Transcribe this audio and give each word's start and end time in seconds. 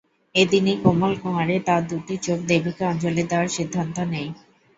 এদিনই 0.35 0.75
কোমল 0.83 1.13
কুমারী 1.21 1.55
তার 1.67 1.81
দুটি 1.89 2.15
চোখ 2.25 2.39
দেবীকে 2.49 2.83
অঞ্জলি 2.85 3.23
দেওয়ার 3.23 3.49
সিদ্ধান্ত 3.57 3.95
নেয়। 4.11 4.29